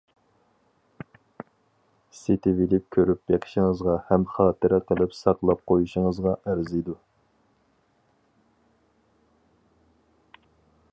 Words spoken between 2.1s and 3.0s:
سېتىۋېلىپ